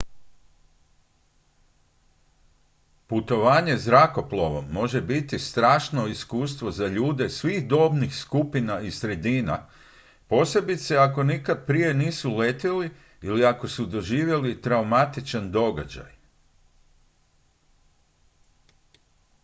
putovanje 3.07 3.77
zrakoplovom 3.77 4.65
može 4.71 5.01
biti 5.01 5.39
strašno 5.39 6.07
iskustvo 6.07 6.71
za 6.71 6.87
ljude 6.87 7.29
svih 7.29 7.67
dobnih 7.67 8.15
skupina 8.17 8.79
i 8.79 8.91
sredina 8.91 9.67
posebice 10.27 10.97
ako 10.97 11.23
nikad 11.23 11.65
prije 11.65 11.93
nisu 11.93 12.35
letjeli 12.37 12.91
ili 13.21 13.45
ako 13.45 13.67
su 13.67 13.85
doživjeli 13.85 14.61
traumatičan 14.61 15.51
događaj 15.51 16.11